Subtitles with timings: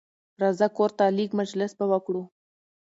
[0.41, 2.23] راځه کورته لېږ مجلس به وکړو